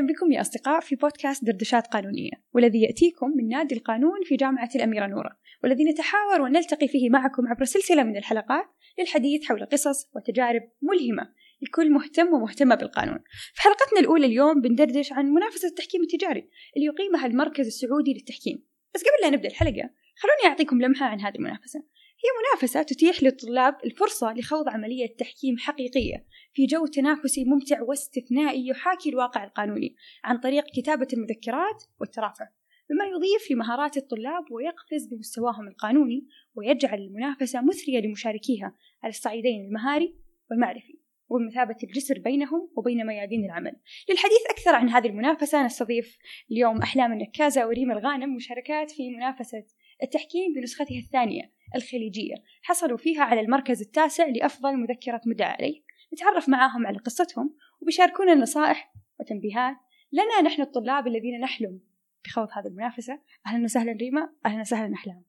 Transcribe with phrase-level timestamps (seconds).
[0.00, 4.68] أهلا بكم يا أصدقاء في بودكاست دردشات قانونية والذي يأتيكم من نادي القانون في جامعة
[4.74, 5.30] الأميرة نورة
[5.62, 8.64] والذي نتحاور ونلتقي فيه معكم عبر سلسلة من الحلقات
[8.98, 13.18] للحديث حول قصص وتجارب ملهمة لكل مهتم ومهتمة بالقانون.
[13.54, 18.66] في حلقتنا الأولى اليوم بندردش عن منافسة التحكيم التجاري اللي يقيمها المركز السعودي للتحكيم.
[18.94, 21.82] بس قبل لا نبدأ الحلقة خلوني أعطيكم لمحة عن هذه المنافسة.
[22.24, 29.08] هي منافسة تتيح للطلاب الفرصة لخوض عملية تحكيم حقيقية في جو تنافسي ممتع واستثنائي يحاكي
[29.08, 32.48] الواقع القانوني عن طريق كتابة المذكرات والترافع
[32.90, 40.14] مما يضيف لمهارات الطلاب ويقفز بمستواهم القانوني ويجعل المنافسة مثرية لمشاركيها على الصعيدين المهاري
[40.50, 43.72] والمعرفي وبمثابة الجسر بينهم وبين ميادين العمل.
[44.10, 46.18] للحديث أكثر عن هذه المنافسة نستضيف
[46.50, 49.64] اليوم أحلام النكازة وريم الغانم مشاركات في منافسة
[50.02, 52.34] التحكيم بنسختها الثانية الخليجية.
[52.62, 55.82] حصلوا فيها على المركز التاسع لأفضل مذكرة مدعى عليه.
[56.14, 59.76] نتعرف معاهم على قصتهم وبيشاركونا نصائح وتنبيهات
[60.12, 61.80] لنا نحن الطلاب الذين نحلم
[62.24, 63.20] بخوض هذه المنافسة.
[63.46, 65.24] أهلا وسهلا ريما أهلا وسهلا أحلام.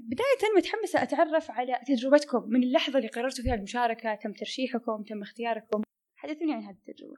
[0.00, 2.48] بداية متحمسة أتعرف على تجربتكم.
[2.48, 5.82] من اللحظة اللي قررتوا فيها المشاركة تم ترشيحكم تم اختياركم.
[6.16, 7.16] حدثوني عن هذه التجربة.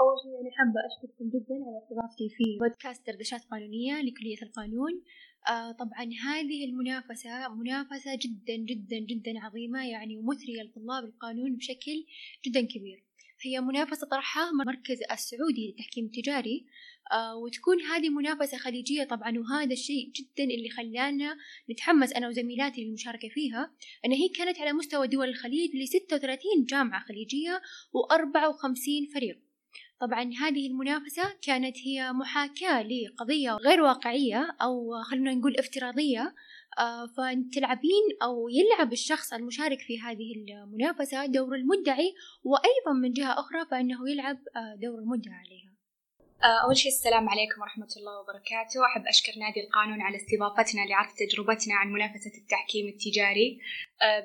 [0.00, 5.02] أول شيء يعني حابة أشكركم جدا على استضافتي في بودكاست دردشات قانونية لكلية القانون.
[5.46, 12.06] آه طبعا هذه المنافسة منافسة جدا جدا جدا عظيمة يعني ومثرية لطلاب القانون بشكل
[12.46, 13.04] جدا كبير.
[13.42, 16.66] هي منافسة طرحها مركز السعودي للتحكيم التجاري.
[17.12, 21.36] آه وتكون هذه منافسة خليجية طبعا وهذا الشيء جدا اللي خلانا
[21.70, 23.74] نتحمس أنا وزميلاتي للمشاركة فيها.
[24.04, 27.60] أن هي كانت على مستوى دول الخليج ل 36 جامعة خليجية
[27.94, 29.47] و54 فريق.
[30.00, 36.34] طبعا هذه المنافسة كانت هي محاكاة لقضية غير واقعية أو خلونا نقول افتراضية
[37.16, 42.14] فتلعبين أو يلعب الشخص المشارك في هذه المنافسة دور المدعي
[42.44, 44.38] وأيضا من جهة أخرى فإنه يلعب
[44.82, 45.77] دور المدعى عليها.
[46.44, 48.86] أول شيء السلام عليكم ورحمة الله وبركاته.
[48.86, 53.60] أحب أشكر نادي القانون على استضافتنا لعرض تجربتنا عن منافسة التحكيم التجاري.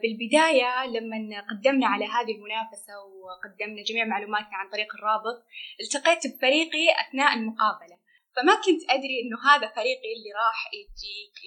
[0.01, 1.17] بالبداية لما
[1.51, 2.93] قدمنا على هذه المنافسة
[3.23, 5.37] وقدمنا جميع معلوماتنا عن طريق الرابط
[5.81, 7.97] التقيت بفريقي أثناء المقابلة.
[8.35, 10.59] فما كنت أدري إنه هذا فريقي اللي راح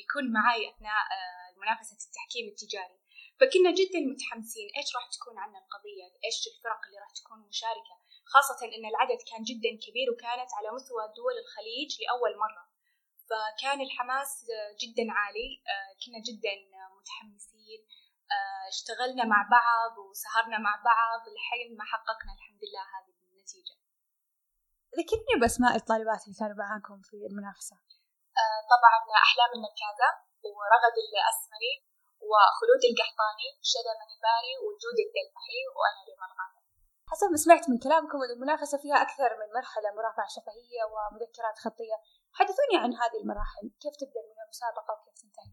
[0.03, 1.03] يكون معي أثناء
[1.63, 2.99] منافسة التحكيم التجاري.
[3.41, 4.69] فكنا جدا متحمسين.
[4.79, 7.95] إيش راح تكون عنا القضية؟ إيش الفرق اللي راح تكون مشاركة؟
[8.33, 12.65] خاصة إن العدد كان جدا كبير وكانت على مستوى دول الخليج لأول مرة.
[13.29, 14.31] فكان الحماس
[14.83, 15.49] جدا عالي.
[16.03, 16.55] كنا جدا
[16.97, 17.81] متحمسين.
[18.73, 21.23] اشتغلنا مع بعض وسهرنا مع بعض.
[21.35, 23.77] لحين ما حققنا الحمد لله هذه النتيجة.
[24.99, 27.77] ذكرني بأسماء الطالبات اللي كانوا معاكم في المنافسة.
[28.73, 30.09] طبعا أحلام النكازة
[30.57, 31.75] ورغد الأسمري.
[32.31, 36.27] وخلود القحطاني شذا منيباري وجود الدلفحي وأنا ريما
[37.13, 41.97] حسب ما سمعت من كلامكم أن المنافسة فيها أكثر من مرحلة مرافعة شفهية ومذكرات خطية.
[42.39, 43.65] حدثوني عن هذه المراحل.
[43.83, 45.53] كيف تبدأ من المسابقة وكيف تنتهي؟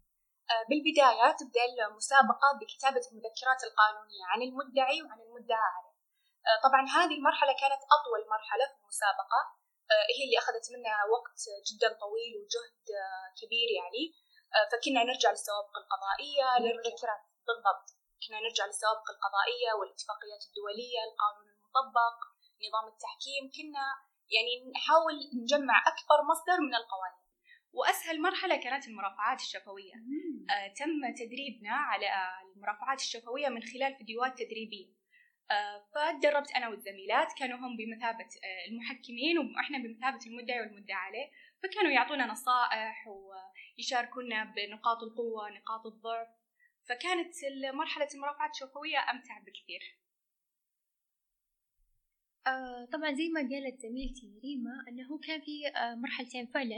[0.70, 5.98] بالبداية تبدأ المسابقة بكتابة المذكرات القانونية عن المدعي وعن المدعى عليه.
[6.66, 9.42] طبعا هذه المرحلة كانت أطول مرحلة في المسابقة.
[10.16, 11.40] هي اللي أخذت منا وقت
[11.70, 12.86] جدا طويل وجهد
[13.40, 14.04] كبير يعني.
[14.72, 17.24] فكنا نرجع للسوابق القضائية للمذكرات.
[17.48, 17.88] بالضبط.
[18.24, 22.18] كنا نرجع للسوابق القضائية والاتفاقيات الدولية القانون المطبق
[22.66, 23.44] نظام التحكيم.
[23.56, 23.86] كنا
[24.36, 27.24] يعني نحاول نجمع أكبر مصدر من القوانين.
[27.78, 29.94] وأسهل مرحلة كانت المرافعات الشفوية.
[30.50, 32.08] آه تم تدريبنا على
[32.56, 35.03] المرافعات الشفوية من خلال فيديوهات تدريبية.
[35.52, 41.32] آه فتدربت أنا والزميلات كانوا هم بمثابة آه المحكمين وإحنا بمثابة المدعي والمدعى عليه.
[41.64, 46.28] فكانوا يعطونا نصائح ويشاركونا بنقاط القوة نقاط الضعف.
[46.90, 47.34] فكانت
[47.74, 50.03] مرحلة المرافعات الشفوية أمتع بكثير.
[52.48, 56.78] آه طبعا زي ما قالت زميلتي ريما أنه كان في آه مرحلتين فعلا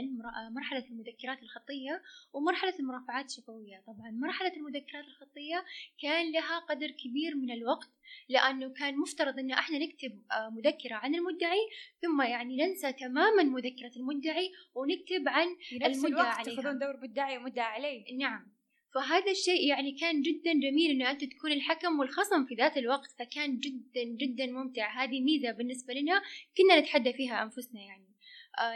[0.50, 2.02] مرحلة المذكرات الخطية
[2.32, 3.82] ومرحلة المرافعات الشفوية.
[3.86, 5.64] طبعا مرحلة المذكرات الخطية
[6.02, 7.88] كان لها قدر كبير من الوقت
[8.28, 11.60] لأنه كان مفترض أن إحنا نكتب آه مذكرة عن المدعي
[12.02, 16.54] ثم يعني ننسى تماما مذكرة المدعي ونكتب عن المدعى عليها.
[16.54, 18.18] تأخذون دور مدعي ومدعى عليه.
[18.18, 18.55] نعم.
[18.96, 23.58] فهذا الشيء يعني كان جدا جميل إنه أنت تكون الحكم والخصم في ذات الوقت فكان
[23.58, 25.04] جدا جدا ممتع.
[25.04, 26.22] هذه ميزة بالنسبة لنا
[26.56, 28.15] كنا نتحدى فيها أنفسنا يعني.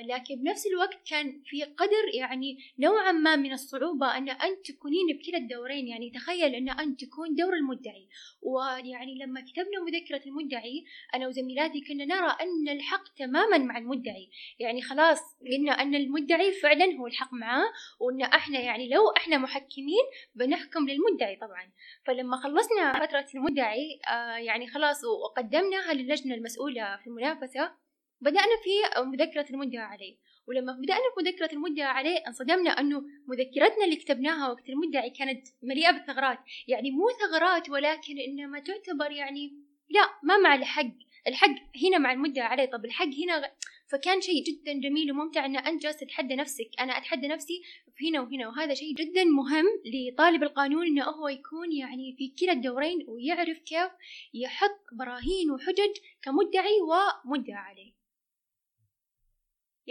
[0.06, 5.38] لكن بنفس الوقت كان في قدر يعني نوعا ما من الصعوبة أن أنت تكونين بكلا
[5.38, 5.88] الدورين.
[5.88, 8.09] يعني تخيل أن أنت تكون دور المدعي.
[8.43, 10.85] ويعني لما كتبنا مذكرة المدعي
[11.15, 14.31] أنا وزميلاتي كنا نرى أن الحق تماما مع المدعي.
[14.59, 15.19] يعني خلاص
[15.53, 20.05] قلنا أن المدعي فعلا هو الحق معاه وأن إحنا يعني لو إحنا محكمين
[20.35, 21.73] بنحكم للمدعي طبعا.
[22.06, 27.90] فلما خلصنا فترة المدعي آه يعني خلاص وقدمناها للجنة المسؤولة في المنافسة
[28.20, 30.17] بدأنا في مذكرة المدعى عليه.
[30.49, 35.90] ولما بدأنا في مذكرة المدعى عليه انصدمنا أنه مذكرتنا اللي كتبناها وقت المدعي كانت مليئة
[35.90, 36.38] بالثغرات
[36.69, 39.52] يعني مو ثغرات ولكن إنما تعتبر يعني
[39.90, 40.93] لا ما مع الحق.
[41.26, 42.64] الحق هنا مع المدعى عليه.
[42.64, 43.52] طب الحق هنا
[43.90, 46.70] فكان شيء جدا جميل وممتع إن أنت جالس تتحدى نفسك.
[46.81, 47.62] أنا أتحدى نفسي
[48.02, 53.05] هنا وهنا وهذا شيء جدا مهم لطالب القانون إنه هو يكون يعني في كلا الدورين
[53.08, 53.90] ويعرف كيف
[54.34, 58.00] يحط براهين وحجج كمدعي ومدعى عليه.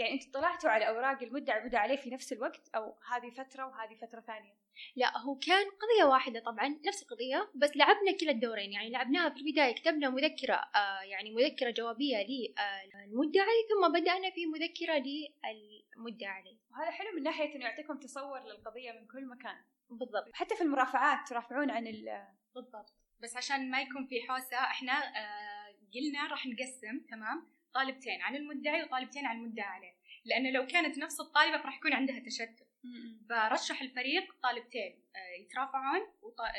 [0.00, 3.94] يعني انت طلعتوا على أوراق المدعي المدعى عليه في نفس الوقت أو هذه فترة وهذه
[3.94, 4.54] فترة ثانية؟
[4.96, 8.72] لا هو كان قضية واحدة طبعا نفس القضية بس لعبنا كلا الدورين.
[8.72, 14.94] يعني لعبناها في البداية كتبنا مذكرة آه يعني مذكرة جوابية للمدعي ثم بدأنا في مذكرة
[14.94, 19.56] للمدعي عليه وهذا حلو من ناحية إنه يعطيكم تصور للقضية من كل مكان.
[19.90, 20.30] بالضبط.
[20.32, 22.94] حتى في المرافعات ترافعون عن ال بالضبط.
[23.20, 28.82] بس عشان ما يكون في حوسة إحنا آه قلنا راح نقسم تمام؟ طالبتين عن المدعي
[28.82, 29.94] وطالبتين عن المدعى عليه.
[30.24, 32.68] لأنه لو كانت نفس الطالبة فراح يكون عندها تشتت.
[33.28, 36.00] فرشح الفريق طالبتين آه، يترافعون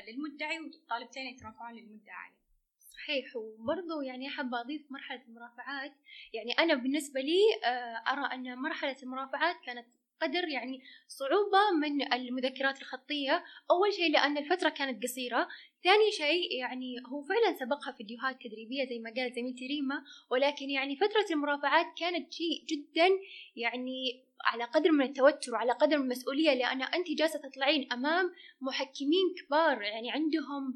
[0.08, 2.42] للمدعي وطالبتين يترافعون للمدعي عليه.
[2.80, 3.36] صحيح.
[3.36, 5.94] وبرضه يعني أحب أضيف مرحلة المرافعات.
[6.34, 9.88] يعني أنا بالنسبة لي آه، أرى أن مرحلة المرافعات كانت
[10.22, 13.44] قدر يعني صعوبة من المذكرات الخطية.
[13.72, 15.48] أول شيء لأن الفترة كانت قصيرة.
[15.84, 20.96] ثاني شيء يعني هو فعلا سبقها فيديوهات تدريبية زي ما قالت زميلتي ريما ولكن يعني
[20.96, 23.08] فترة المرافعات كانت شيء جدا
[23.56, 28.32] يعني على قدر من التوتر وعلى قدر من المسؤولية لأن أنت جالسة تطلعين أمام
[28.62, 30.76] محكمين كبار يعني عندهم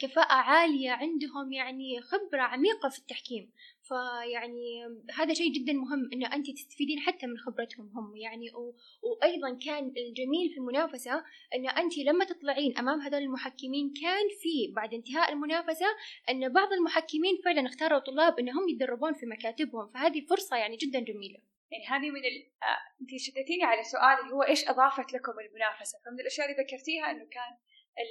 [0.00, 3.50] كفاءة عالية عندهم يعني خبرة عميقة في التحكيم.
[3.82, 4.84] فيعني
[5.14, 8.16] هذا شيء جدا مهم إن أنت تستفيدين حتى من خبرتهم هم.
[8.16, 8.74] يعني و...
[9.02, 11.24] وأيضا كان الجميل في المنافسة
[11.54, 15.86] إن أنت لما تطلعين أمام هذول المحكمين كان في بعد انتهاء المنافسة
[16.30, 21.38] أن بعض المحكمين فعلا اختاروا طلاب إنهم يتدربون في مكاتبهم فهذه فرصة يعني جدا جميلة.
[21.72, 22.36] يعني هذه من ال...
[22.62, 27.10] آه، أنت شدتيني على سؤال اللي هو إيش أضافت لكم المنافسة؟ فمن الأشياء اللي ذكرتيها
[27.10, 27.52] إنه كان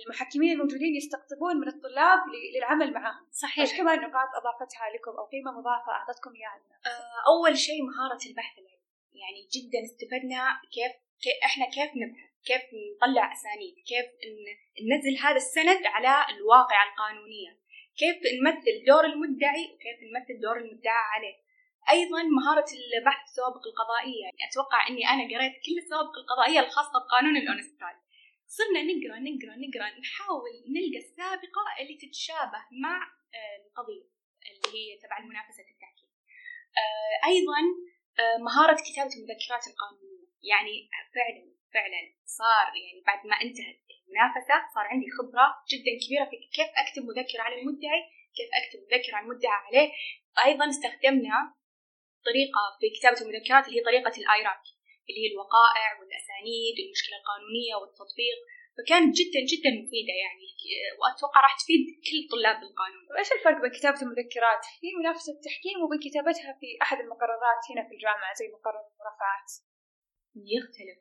[0.05, 2.19] المحكمين الموجودين يستقطبون من الطلاب
[2.55, 3.59] للعمل معهم صحيح.
[3.59, 8.57] إيش كمان نقاط أضافتها لكم أو قيمة مضافة أعطتكم إياها؟ آه أول شيء مهارة البحث
[8.57, 8.83] العلمي.
[9.21, 10.93] يعني جدا استفدنا كيف,
[11.23, 12.63] كيف إحنا كيف نبحث؟ كيف
[12.95, 14.05] نطلع أسانيد كيف
[14.89, 17.63] ننزل هذا السند على الواقع القانونية
[17.97, 21.35] كيف نمثل دور المدعي وكيف نمثل دور المدعى عليه.
[21.91, 27.37] أيضا مهارة البحث السوابق القضائية يعني أتوقع إني أنا قريت كل السوابق القضائية الخاصة بقانون
[27.37, 27.97] الاونسترال
[28.57, 32.95] صرنا نقرأ نقرأ نقرأ نحاول نلقى السابقة اللي تتشابه مع
[33.35, 34.05] آه، القضية
[34.49, 36.09] اللي هي تبع المنافسة التحكيم.
[36.81, 37.59] آه، أيضا
[38.19, 41.43] آه، مهارة كتابة المذكرات القانونية يعني فعلا
[41.73, 42.01] فعلا
[42.39, 43.79] صار يعني بعد ما انتهت
[44.13, 48.01] المنافسة صار عندي خبرة جدا كبيرة في كيف أكتب مذكرة على المدعي
[48.37, 49.89] كيف أكتب مذكرة على المدعى عليه.
[50.45, 51.37] أيضا استخدمنا
[52.27, 54.63] طريقة في كتابة المذكرات اللي هي طريقة الآيراك
[55.07, 58.39] اللي هي الوقائع والأسانيد والمشكلة القانونية والتطبيق.
[58.77, 60.47] فكانت جدا جدا مفيدة يعني
[60.99, 63.03] وأتوقع راح تفيد كل طلاب القانون.
[63.11, 67.93] وإيش الفرق بين كتابة المذكرات؟ في منافسة التحكيم وبين كتابتها في أحد المقررات هنا في
[67.95, 69.49] الجامعة زي مقرر المرافعات.
[70.35, 70.99] يختلف.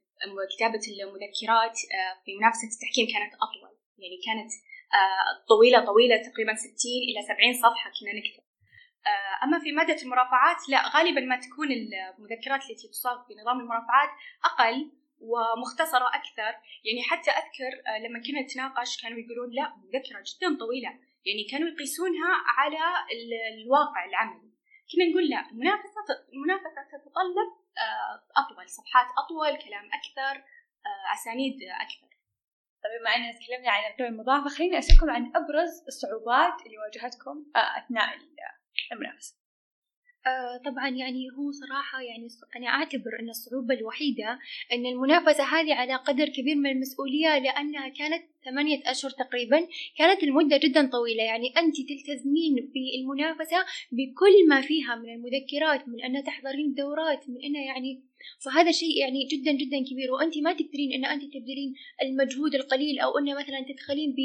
[0.57, 3.73] كتابة المذكرات آه، في منافسة التحكيم كانت أطول.
[4.03, 4.51] يعني كانت
[5.01, 6.73] آه، طويلة طويلة تقريبا 60
[7.09, 8.45] إلى 70 صفحة كنا نكتب.
[9.07, 14.11] آه، أما في مادة المرافعات لا غالبا ما تكون المذكرات التي تصاغ في نظام المرافعات
[14.45, 14.93] أقل
[15.31, 16.53] ومختصرة أكثر.
[16.87, 17.73] يعني حتى أذكر
[18.05, 20.93] لما كنا نتناقش كانوا يقولون لا مذكرة جدا طويلة.
[21.27, 22.83] يعني كانوا يقيسونها على
[23.63, 24.52] الواقع العملي.
[24.93, 26.01] كنا نقول لا المنافسة
[26.33, 30.45] المنافسة تتطلب آه، أطول صفحات أطول كلام أكثر
[31.15, 32.09] أسانيد أكثر.
[32.83, 38.19] طيب بما أننا تكلمنا عن القيمة المضافة خليني أسألكم عن أبرز الصعوبات اللي واجهتكم أثناء
[38.93, 39.42] المنافسة.
[40.27, 44.39] آه طبعا يعني هو صراحة يعني أنا أعتبر أن الصعوبة الوحيدة
[44.73, 49.67] أن المنافسة هذه على قدر كبير من المسؤولية لأنها كانت ثمانية أشهر تقريبا
[49.99, 51.23] كانت المدة جدا طويلة.
[51.23, 53.57] يعني أنت تلتزمين في المنافسة
[53.93, 58.03] بكل ما فيها من المذكرات من أن تحضرين دورات من أن يعني
[58.45, 60.13] فهذا شيء يعني جدا جدا كبير.
[60.13, 64.19] وأنت ما تقدرين إن أنت تبذلين المجهود القليل أو إن مثلا تدخلين ب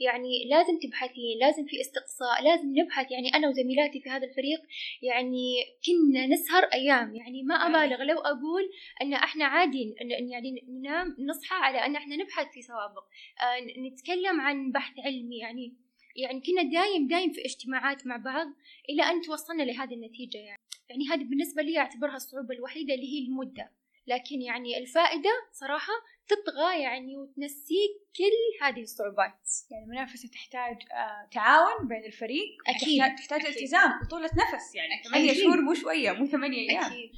[0.00, 3.10] يعني لازم تبحثين لازم في استقصاء لازم نبحث.
[3.10, 4.60] يعني أنا وزميلاتي في هذا الفريق
[5.02, 5.54] يعني
[5.86, 7.14] كنا نسهر أيام.
[7.14, 8.62] يعني ما أبالغ لو أقول
[9.02, 9.94] إن إحنا عادي
[10.30, 13.04] يعني ننام نصحى على إن إحنا نبحث في سوابق.
[13.40, 15.38] آه نتكلم عن بحث علمي.
[15.38, 15.74] يعني
[16.16, 18.46] يعني كنا دايم دايم في اجتماعات مع بعض
[18.88, 20.60] إلى أن توصلنا لهذه النتيجة يعني.
[20.88, 23.70] يعني هذه بالنسبة لي أعتبرها الصعوبة الوحيدة اللي هي المدة.
[24.06, 25.92] لكن يعني الفائدة صراحة
[26.28, 29.48] تطغى يعني وتنسيك كل هذه الصعوبات.
[29.70, 32.48] يعني المنافسة تحتاج آه تعاون بين الفريق.
[32.66, 33.00] أكيد.
[33.00, 33.56] تحتاج, تحتاج أكيد.
[33.56, 35.02] التزام وطولة نفس يعني.
[35.04, 35.32] ثمانية.
[35.32, 36.84] شهور مو شوية مو ثمانية أيام.
[36.84, 37.10] أكيد.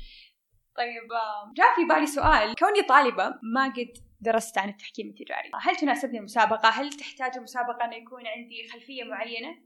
[0.76, 2.54] طيب آه، جاء في بالي سؤال.
[2.54, 3.92] كوني طالبة ما قد
[4.22, 5.50] درست عن التحكيم التجاري.
[5.60, 9.56] هل تناسبني المسابقة؟ هل تحتاج المسابقة أن يكون عندي خلفية معينة؟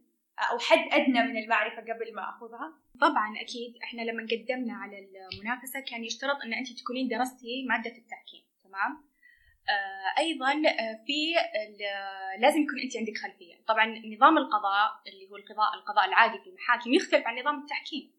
[0.50, 3.76] أو حد أدنى من المعرفة قبل ما أخذها؟ طبعا أكيد.
[3.84, 8.44] إحنا لما قدمنا على المنافسة كان يشترط أن أنت تكونين درستي مادة التحكيم.
[8.64, 9.06] تمام؟
[9.68, 11.34] آه أيضا آه، في
[12.38, 13.54] لازم يكون أنت عندك خلفية.
[13.66, 18.12] طبعا نظام القضاء اللي هو القضاء القضاء العادي في المحاكم يختلف عن نظام التحكيم.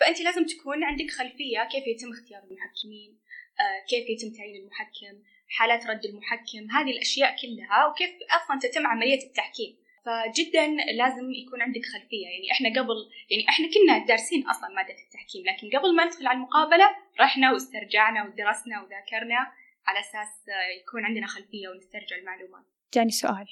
[0.00, 3.18] فأنت لازم تكون عندك خلفية كيف يتم اختيار المحكمين
[3.60, 9.26] آه كيف يتم تعيين المحكم حالات رد المحكم هذه الأشياء كلها وكيف أصلا تتم عملية
[9.26, 9.78] التحكيم.
[10.04, 12.26] فجدا لازم يكون عندك خلفية.
[12.26, 12.96] يعني إحنا قبل
[13.30, 18.24] يعني إحنا كنا دارسين أصلا مادة التحكيم لكن قبل ما ندخل على المقابلة رحنا واسترجعنا
[18.24, 19.52] ودرسنا وذاكرنا
[19.86, 22.64] على أساس آه، يكون عندنا خلفية ونسترجع المعلومات.
[22.94, 23.48] جاني سؤال.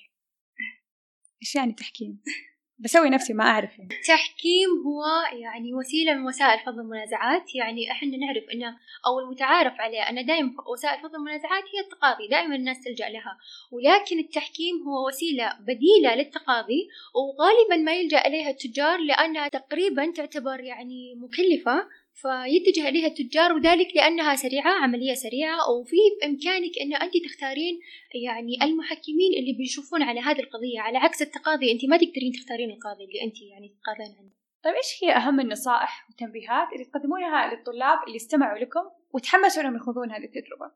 [1.43, 2.23] إيش يعني تحكيم؟
[2.79, 3.91] بسوي نفسي ما أعرف يعني.
[3.95, 5.05] التحكيم هو
[5.41, 7.55] يعني وسيلة من وسائل فض المنازعات.
[7.55, 12.55] يعني إحنا نعرف إنه أو المتعارف عليه ان دائما وسائل فض المنازعات هي التقاضي دائما
[12.55, 13.39] الناس تلجأ لها.
[13.73, 21.15] ولكن التحكيم هو وسيلة بديلة للتقاضي وغالبا ما يلجأ إليها التجار لأنها تقريبا تعتبر يعني
[21.15, 21.89] مكلفة.
[22.17, 27.81] فيتجه إليها التجار وذلك لأنها سريعة عملية سريعة وفي بامكانك أن أنت تختارين
[28.25, 31.73] يعني المحكمين اللي بيشوفون على هذه القضية على عكس التقاضي.
[31.73, 34.31] أنت ما تقدرين تختارين القاضي اللي أنت يعني تقاضين عنه.
[34.65, 40.11] طيب إيش هي أهم النصائح والتنبيهات اللي تقدمونها للطلاب اللي استمعوا لكم وتحمسوا إنهم يخوضون
[40.11, 40.73] هذه التجربة؟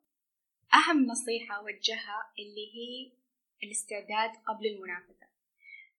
[0.74, 3.12] أهم نصيحة اوجهها اللي هي
[3.64, 5.26] الاستعداد قبل المنافسة.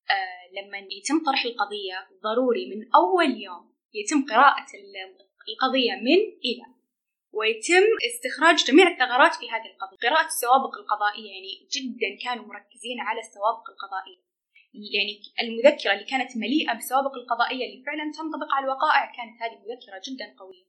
[0.10, 4.66] آه لما يتم طرح القضية ضروري من أول يوم يتم قراءة
[5.48, 6.66] ال- القضية من إلى.
[7.34, 10.10] ويتم استخراج جميع الثغرات في هذه القضية.
[10.10, 14.22] قراءة السوابق القضائية يعني جدا كانوا مركزين على السوابق القضائية.
[14.96, 20.02] يعني المذكرة اللي كانت مليئة بالسوابق القضائية اللي فعلا تنطبق على الوقائع كانت هذه مذكرة
[20.08, 20.66] جدا قوية.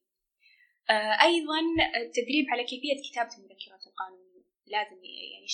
[0.90, 1.60] آه، أيضا
[1.96, 4.42] التدريب على كيفية كتابة المذكرات القانونية.
[4.66, 5.46] لازم يعني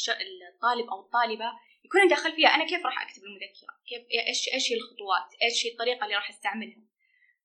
[0.55, 1.53] الطالب أو الطالبة
[1.85, 5.71] يكون عنده خلفية أنا كيف راح أكتب المذكرة؟ كيف إيش إيش هي الخطوات؟ إيش هي
[5.73, 6.83] الطريقة اللي راح أستعملها؟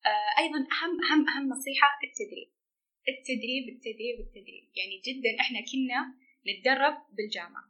[0.05, 2.49] آه، أيضا أهم أهم أهم نصيحة التدريب.
[3.11, 4.65] التدريب التدريب التدريب.
[4.79, 5.99] يعني جدا إحنا كنا
[6.49, 7.63] نتدرب بالجامعة.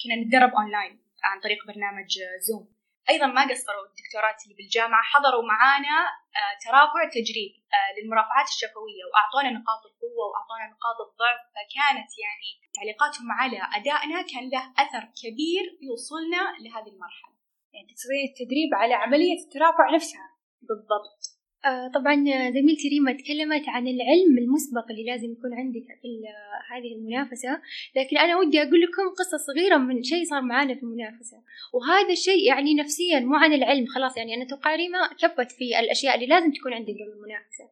[0.00, 0.94] كنا نتدرب أونلاين
[1.24, 2.10] عن طريق برنامج
[2.48, 5.98] زوم أيضا ما قصروا الدكتورات اللي بالجامعة حضروا معانا
[6.38, 11.40] آه، ترافع تجريبي آه، للمرافعات الشفوية وأعطونا نقاط القوة وأعطونا نقاط الضعف.
[11.54, 17.34] فكانت يعني تعليقاتهم على أدائنا كان له أثر كبير يوصلنا لهذه المرحلة.
[17.72, 20.28] يعني تقصدين التدريب على عملية الترافع نفسها.
[20.62, 21.31] بالضبط.
[21.64, 22.14] آه طبعا
[22.50, 26.22] زميلتي ريما تكلمت عن العلم المسبق اللي لازم يكون عندك في
[26.70, 27.60] هذه المنافسة.
[27.96, 31.36] لكن أنا ودي أقول لكم قصة صغيرة من شيء صار معانا في المنافسة.
[31.74, 34.16] وهذا الشيء يعني نفسيا مو عن العلم خلاص.
[34.16, 37.64] يعني أنا أتوقع ريما كفت في الأشياء اللي لازم تكون عندك قبل المنافسة.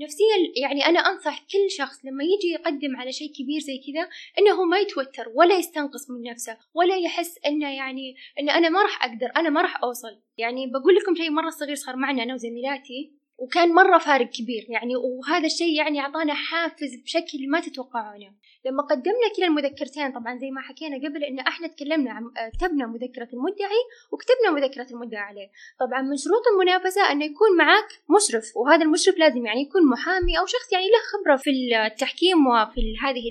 [0.00, 4.64] نفسيا يعني أنا أنصح كل شخص لما يجي يقدم على شيء كبير زي كذا إنه
[4.64, 9.30] ما يتوتر ولا يستنقص من نفسه ولا يحس إنه يعني إن أنا ما راح أقدر
[9.36, 10.20] أنا ما راح أوصل.
[10.38, 13.15] يعني بقول لكم شيء مرة صغير صار معنا أنا وزميلاتي.
[13.38, 14.66] وكان مرة فارق كبير.
[14.68, 18.34] يعني وهذا الشيء يعني أعطانا حافز بشكل ما تتوقعونه.
[18.66, 23.28] لما قدمنا كلا المذكرتين طبعا زي ما حكينا قبل إن إحنا تكلمنا عن كتبنا مذكرة
[23.32, 25.48] المدعي وكتبنا مذكرة المدعي عليه.
[25.80, 30.46] طبعا من شروط المنافسة أنه يكون معك مشرف وهذا المشرف لازم يعني يكون محامي أو
[30.46, 31.50] شخص يعني له خبرة في
[31.86, 33.24] التحكيم وفي هذه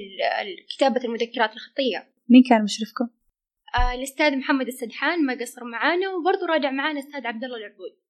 [0.70, 2.08] كتابة المذكرات الخطية.
[2.30, 3.08] مين كان مشرفكم؟
[3.76, 8.05] آه، الأستاذ محمد السدحان ما قصر معانا وبرضه راجع معانا الأستاذ عبد الله العبود.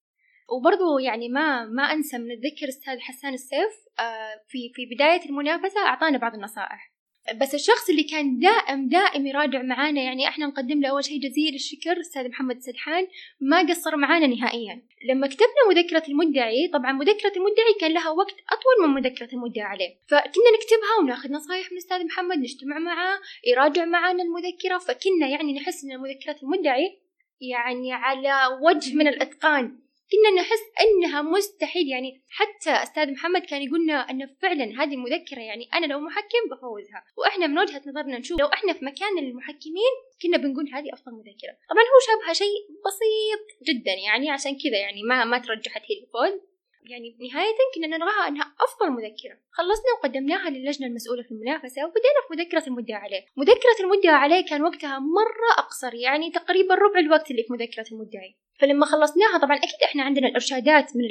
[0.49, 5.79] وبرضه يعني ما ما أنسى من الذكر الأستاذ حسان السيف آه، في في بداية المنافسة
[5.79, 6.95] أعطانا بعض النصائح.
[7.33, 11.55] بس الشخص اللي كان دائم دائم يراجع معانا يعني إحنا نقدم له أول شيء جزيل
[11.55, 13.07] الشكر الاستاذ محمد السدحان
[13.41, 14.81] ما قصر معانا نهائيا.
[15.09, 19.95] لما كتبنا مذكرة المدعي طبعا مذكرة المدعي كان لها وقت أطول من مذكرة المدعي عليه.
[20.07, 25.83] فكنا نكتبها وناخذ نصايح من الاستاذ محمد نجتمع معاه يراجع معانا المذكرة فكنا يعني نحس
[25.83, 26.99] إن مذكرة المدعي
[27.41, 29.85] يعني على وجه من الإتقان.
[30.12, 31.88] كنا نحس إنها مستحيل.
[31.88, 37.03] يعني حتى أستاذ محمد كان يقولنا أن فعلا هذه المذكرة يعني أنا لو محكم بفوزها.
[37.17, 41.53] وإحنا من وجهة نظرنا نشوف لو إحنا في مكان المحكمين كنا بنقول هذه أفضل مذكرة.
[41.69, 46.54] طبعا هو شابها شيء بسيط جدا يعني عشان كذا يعني ما ما ترجحت هي الفوز.
[46.89, 49.38] يعني نهاية كنا نراها أنها أفضل مذكرة.
[49.51, 53.25] خلصنا وقدمناها للجنة المسؤولة في المنافسة وبدينا في مذكرة المدعى عليه.
[53.38, 58.36] مذكرة المدعى عليه كان وقتها مرة أقصر يعني تقريبا ربع الوقت اللي في مذكرة المدعي.
[58.60, 61.04] فلما خلصناها طبعا أكيد إحنا عندنا الإرشادات من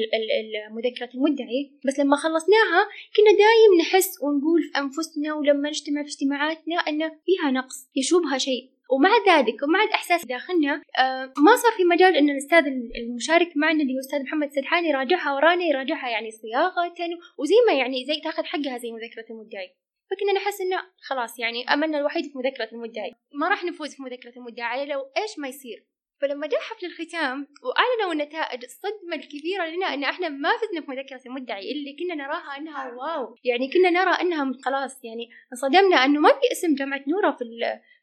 [0.77, 6.77] مذكرة المدعي بس لما خلصناها كنا دايم نحس ونقول في أنفسنا ولما نجتمع في اجتماعاتنا
[6.77, 8.74] إن فيها نقص يشوبها شيء.
[8.91, 12.65] ومع ذلك ومع الإحساس داخلنا آه ما صار في مجال إن الأستاذ
[12.97, 16.95] المشارك معنا اللي هو الأستاذ محمد سدحان يراجعها ورانا يراجعها يعني صياغة
[17.39, 19.75] وزي ما يعني زي تاخذ حقها زي مذكرة المدعي.
[20.11, 23.15] فكنا نحس إنه خلاص يعني أملنا الوحيد في مذكرة المدعي.
[23.35, 25.87] ما راح نفوز في مذكرة المدعي لو إيش ما يصير.
[26.21, 31.21] فلما جاء حفل الختام وأعلنوا النتائج الصدمة الكبيرة لنا أن إحنا ما فزنا في مذكرة
[31.27, 33.35] المدعي اللي كنا نراها أنها واو.
[33.45, 37.45] يعني كنا نرى أنها خلاص يعني انصدمنا أنه ما في اسم جامعة نورة في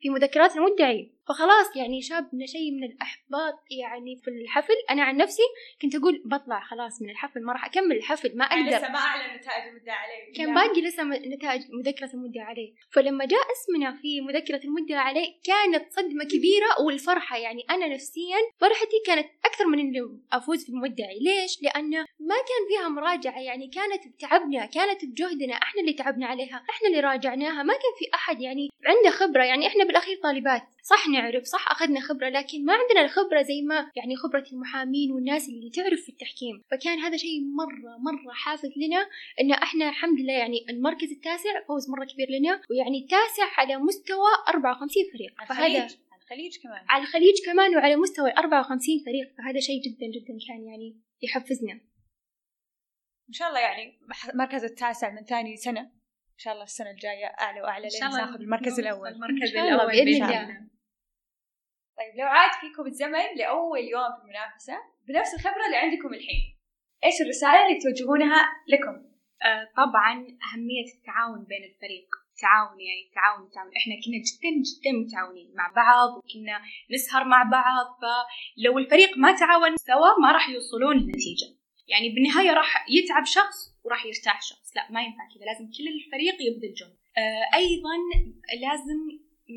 [0.01, 1.11] في مذكرات المدعي.
[1.27, 5.41] فخلاص يعني شابنا شيء من الإحباط يعني في الحفل أنا عن نفسي
[5.81, 8.77] كنت أقول بطلع خلاص من الحفل ما راح أكمل الحفل ما أقدر.
[8.77, 13.39] لسه ما أعلن نتائج المدعى عليه كان باقي لسه نتائج مذكرة المدعى عليه فلما جاء
[13.51, 17.37] اسمنا في مذكرة المدعى عليه كانت صدمة كبيرة والفرحة.
[17.37, 21.19] يعني أنا نفسيا فرحتي كانت أكثر من إني أفوز في المدعي.
[21.19, 23.39] ليش؟ لأن ما كان فيها مراجعة.
[23.39, 25.53] يعني كانت بتعبنا كانت بجهدنا.
[25.53, 27.63] إحنا اللي تعبنا عليها إحنا اللي راجعناها.
[27.63, 29.43] ما كان في أحد يعني عنده خبرة.
[29.43, 30.61] يعني إحنا بالأخير طالبات.
[30.83, 35.49] صح نعرف صح أخذنا خبرة لكن ما عندنا الخبرة زي ما يعني خبرة المحامين والناس
[35.49, 36.61] اللي تعرف في التحكيم.
[36.71, 39.09] فكان هذا شيء مرة مرة حافز لنا
[39.41, 44.31] إن إحنا الحمد لله يعني المركز التاسع فوز مرة كبير لنا ويعني التاسع على مستوى
[44.47, 45.49] 54 فريق.
[45.49, 45.87] فهذا
[46.21, 46.85] الخليج؟ كمان.
[46.89, 49.27] على الخليج كمان وعلى مستوى 54 فريق.
[49.37, 51.73] فهذا شيء جدا جدا كان يعني يحفزنا.
[53.29, 53.99] إن شاء الله يعني
[54.33, 55.91] مركز التاسع من ثاني إن
[56.43, 59.07] شاء الله السنة الجاية أعلى وأعلى لين ناخذ المركز الأول.
[59.09, 60.71] المركز الأول بإذن الله.
[61.97, 64.73] طيب لو عاد فيكم الزمن لأول يوم في المنافسة
[65.07, 66.57] بنفس الخبرة اللي عندكم الحين
[67.03, 69.11] إيش الرسالة اللي توجهونها لكم؟
[69.43, 72.09] آه طبعا أهمية التعاون بين الفريق.
[72.41, 76.61] التعاون يعني التعاون التعاون إحنا كنا جدا جدا متعاونين مع بعض وكنا
[76.91, 81.60] نسهر مع بعض فلو الفريق ما تعاون سوا ما راح يوصلون لنتيجة
[81.91, 84.75] يعني بالنهاية راح يتعب شخص وراح يرتاح شخص.
[84.75, 85.45] لا ما ينفع كذا.
[85.45, 86.97] لازم كل الفريق يبذل جهد.
[87.17, 87.95] آه أيضا
[88.61, 88.99] لازم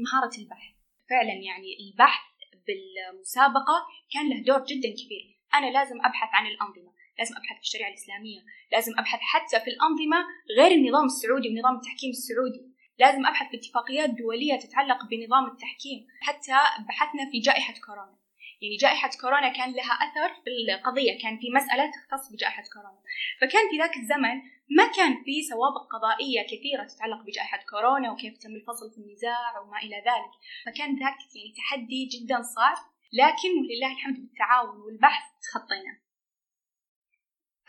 [0.04, 0.74] مهارة البحث.
[1.10, 2.24] فعلا يعني البحث
[2.66, 5.24] بالمسابقة كان له دور جدا كبير.
[5.54, 6.92] أنا لازم أبحث عن الأنظمة.
[7.18, 8.40] لازم أبحث في الشريعة الإسلامية.
[8.72, 10.26] لازم أبحث حتى في الأنظمة
[10.58, 12.74] غير النظام السعودي ونظام التحكيم السعودي.
[12.98, 16.06] لازم أبحث في اتفاقيات دولية تتعلق بنظام التحكيم.
[16.20, 18.18] حتى بحثنا في جائحة كورونا.
[18.62, 23.00] يعني جائحة كورونا كان لها أثر في القضية كان في مسألة تختص بجائحة كورونا.
[23.40, 24.36] فكان في ذاك الزمن
[24.78, 29.78] ما كان في سوابق قضائية كثيرة تتعلق بجائحة كورونا وكيف تم الفصل في النزاع وما
[29.78, 30.32] إلى ذلك.
[30.66, 32.76] فكان ذاك يعني تحدي جدا صعب
[33.12, 36.03] لكن ولله الحمد بالتعاون والبحث تخطينا.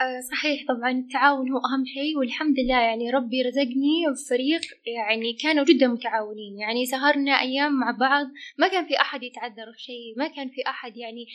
[0.02, 5.66] آه، صحيح طبعا التعاون هو أهم شيء والحمد لله يعني ربي رزقني بفريق يعني كانوا
[5.66, 6.60] جدا متعاونين.
[6.60, 8.28] يعني سهرنا أيام مع بعض
[8.58, 11.26] ما كان في أحد يتعذر في شيء ما كان في أحد يعني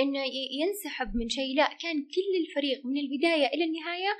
[0.00, 0.20] إنه
[0.60, 4.16] ينسحب من شيء لا كان كل الفريق من البداية إلى النهاية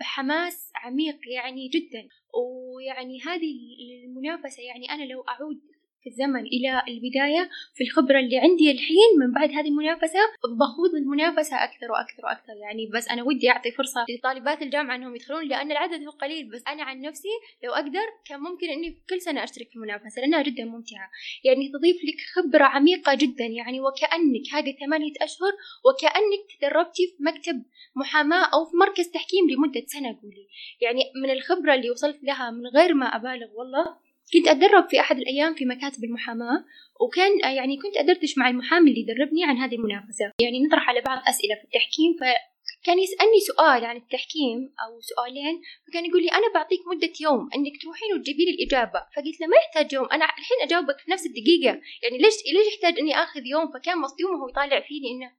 [0.00, 2.08] بحماس عميق يعني جدا.
[2.34, 3.56] ويعني هذه
[4.04, 5.60] المنافسة يعني أنا لو أعود
[6.02, 10.18] في الزمن إلى البداية في الخبرة اللي عندي الحين من بعد هذه المنافسة
[10.60, 12.56] بخوض المنافسة أكثر وأكثر وأكثر.
[12.62, 16.50] يعني بس أنا ودي أعطي فرصة لطالبات الجامعة أنهم يدخلون لأن العدد هو قليل.
[16.50, 17.28] بس أنا عن نفسي
[17.64, 21.10] لو أقدر كان ممكن أني كل سنة أشترك في المنافسة لأنها جدا ممتعة.
[21.44, 23.44] يعني تضيف لك خبرة عميقة جدا.
[23.44, 25.52] يعني وكأنك هذه ثمانية أشهر
[25.86, 27.64] وكأنك تدربتي في مكتب
[27.96, 30.48] محاماة أو في مركز تحكيم لمدة سنة قولي.
[30.80, 35.16] يعني من الخبرة اللي وصلت لها من غير ما أبالغ والله كنت أتدرب في أحد
[35.18, 36.64] الأيام في مكاتب المحاماة
[37.00, 40.32] وكان يعني كنت أدردش مع المحامي اللي يدربني عن هذه المنافسة.
[40.40, 46.04] يعني نطرح على بعض أسئلة في التحكيم فكان يسألني سؤال عن التحكيم أو سؤالين فكان
[46.04, 49.00] يقول لي أنا بعطيك مدة يوم أنك تروحين وتجيبي لي الإجابة.
[49.16, 51.80] فقلت له ما يحتاج يوم أنا الحين أجاوبك في نفس الدقيقة.
[52.02, 55.30] يعني ليش ليش يحتاج إني آخذ يوم؟ فكان مصدوم وهو يطالع فيني إنه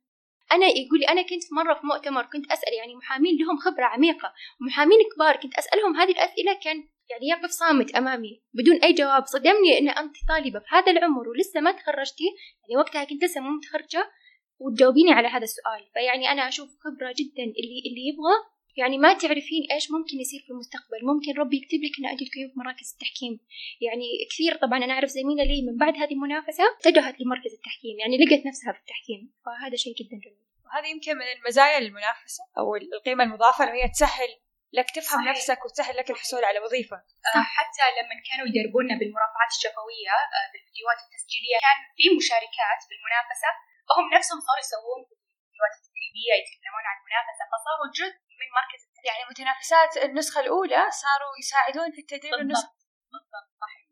[0.52, 4.34] أنا يقول لي أنا كنت مرة في مؤتمر كنت أسأل يعني محامين لهم خبرة عميقة
[4.60, 9.80] محامين كبار كنت أسألهم هذه الأسئلة كان يعني يقف صامت أمامي بدون أي جواب صدمني
[9.80, 12.24] إن أنت طالبة في هذا العمر ولسه ما تخرجتي.
[12.62, 14.12] يعني وقتها كنت لسه مو متخرجة
[14.60, 15.90] وتجاوبيني على هذا السؤال.
[15.94, 18.36] فيعني أنا أشوف خبرة جدا اللي اللي يبغى.
[18.78, 21.00] يعني ما تعرفين إيش ممكن يصير في المستقبل.
[21.04, 23.40] ممكن ربي يكتب لك ان انت تكوني في مراكز التحكيم.
[23.82, 28.00] يعني كثير طبعا أنا أعرف زميلة لي من بعد هذه المنافسة اتجهت لمركز التحكيم.
[28.00, 29.34] يعني لقت نفسها في التحكيم.
[29.46, 30.50] فهذا شيء جدا جميل.
[30.66, 34.30] وهذه يمكن من المزايا للمنافسة أو القيمة المضافة اللي هي تسهل
[34.78, 35.32] لك تفهم صحيح.
[35.32, 36.98] نفسك وتسهل لك الحصول على وظيفة.
[37.36, 43.50] آه حتى لما كانوا يدربونا بالمرافعات الشفوية آه بالفيديوهات التسجيلية كان في مشاركات بالمنافسة
[43.90, 49.24] وهم نفسهم صاروا يسوون فيديوهات التدريبيه يتكلمون عن المنافسة فصاروا جزء من مركز التدريب يعني
[49.32, 52.74] متنافسات النسخة الأولى صاروا يساعدون في التدريب النسخة.
[53.14, 53.86] بالضبط صحيح.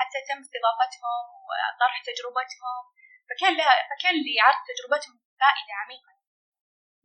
[0.00, 2.82] حتى تم استضافتهم وطرح تجربتهم
[3.28, 6.12] فكان لها فكان لعرض تجربتهم فائدة عميقة.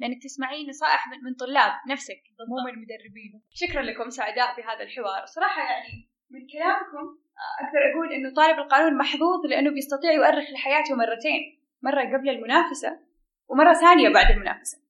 [0.04, 2.22] لأنك تسمعين نصائح من طلاب نفسك.
[2.50, 5.26] مو من المدربين شكرا لكم سعداء بهذا الحوار.
[5.26, 7.18] صراحة يعني من كلامكم
[7.62, 11.42] أقدر أقول إنه طالب القانون محظوظ لأنه بيستطيع يؤرخ لحياته مرتين.
[11.82, 13.00] مرة قبل المنافسة
[13.48, 14.83] ومرة ثانية بعد المنافسة.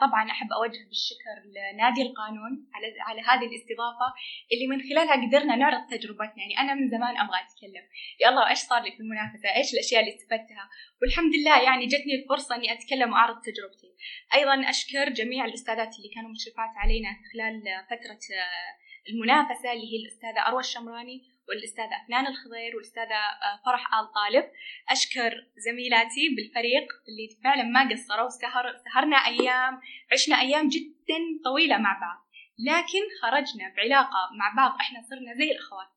[0.00, 4.08] طبعا أحب أوجه بالشكر لنادي القانون على على هذه الاستضافة
[4.52, 6.40] اللي من خلالها قدرنا نعرض تجربتنا.
[6.42, 7.84] يعني أنا من زمان أبغى أتكلم.
[8.20, 10.64] يا الله إيش صار لي في المنافسة؟ إيش الأشياء اللي استفدتها؟
[11.02, 13.90] والحمد لله يعني جتني الفرصة إني أتكلم وأعرض تجربتي.
[14.34, 20.48] أيضا أشكر جميع الأستاذات اللي كانوا مشرفات علينا خلال فترة آه، المنافسة اللي هي الأستاذة
[20.48, 24.44] أروى الشمراني والأستاذة أفنان الخضير والأستاذة آه، فرح آل طالب.
[24.88, 25.32] أشكر
[25.66, 29.80] زميلاتي بالفريق اللي فعلا ما قصروا سهر سهرنا أيام
[30.12, 32.18] عشنا أيام جدا طويلة مع بعض.
[32.58, 35.90] لكن خرجنا بعلاقة مع بعض إحنا صرنا زي الأخوات.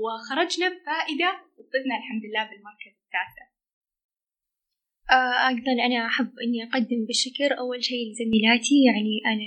[0.00, 3.44] وخرجنا بفائدة وفزنا الحمد لله بالمركز التاسع.
[5.10, 8.84] آه، أيضا أنا أحب إني أقدم بالشكر أول شيء لزميلاتي.
[8.88, 9.44] يعني أنا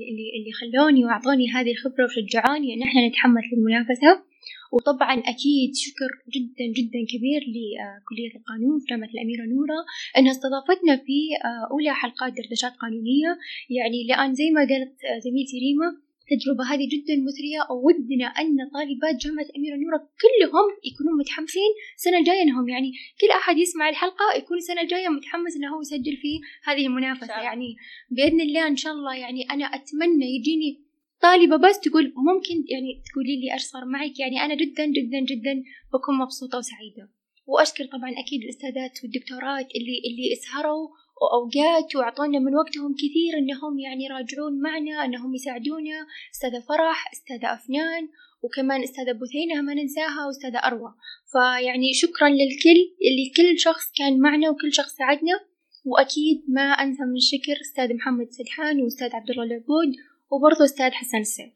[0.00, 4.26] اللي اللي خلوني وأعطوني هذه الخبرة وشجعوني إن إحنا نتحمس للمنافسة.
[4.72, 9.80] وطبعا أكيد شكر جدا جدا كبير لكلية القانون في جامعة الأميرة نورة
[10.18, 13.30] أنها استضافتنا في آه، أولى حلقات دردشات قانونية
[13.70, 17.60] يعني لأن زي ما قالت آه، زميلتي ريما التجربة هذه جدا مثرية.
[17.70, 23.58] وودنا أن طالبات جامعة أميرة نورة كلهم يكونون متحمسين السنة الجاية أنهم يعني كل أحد
[23.58, 27.26] يسمع الحلقة يكون السنة الجاية متحمس أنه هو يسجل في هذه المنافسة.
[27.42, 27.76] يعني
[28.10, 30.85] بإذن الله إن شاء الله يعني أنا أتمنى يجيني
[31.20, 35.62] طالبة بس تقول ممكن يعني تقولي لي إيش صار معك؟ يعني أنا جدا جدا جدا
[35.92, 37.10] بكون مبسوطة وسعيدة.
[37.46, 40.88] وأشكر طبعا أكيد الأستاذات والدكتورات اللي اللي إسهروا
[41.22, 46.06] وأوقات وأعطونا من وقتهم كثير إنهم يعني يراجعون معنا إنهم يساعدونا.
[46.34, 48.08] أستاذة فرح أستاذة أفنان
[48.42, 50.94] وكمان أستاذة بثينة ما ننساها وأستاذة أروى.
[51.32, 55.40] فيعني شكرا للكل اللي كل شخص كان معنا وكل شخص ساعدنا.
[55.84, 59.92] وأكيد ما أنسى من الشكر أستاذ محمد سدحان وأستاذ عبد الله العبود
[60.30, 61.54] وبرضه أستاذ حسن السيف.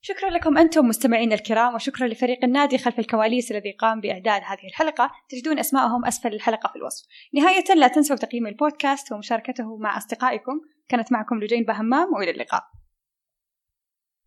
[0.00, 5.10] شكرا لكم أنتم مستمعين الكرام وشكرا لفريق النادي خلف الكواليس الذي قام بإعداد هذه الحلقة.
[5.28, 7.06] تجدون أسماءهم أسفل الحلقة في الوصف.
[7.34, 10.60] نهاية لا تنسوا تقييم البودكاست ومشاركته مع أصدقائكم.
[10.88, 12.62] كانت معكم لجين بهمام وإلى اللقاء.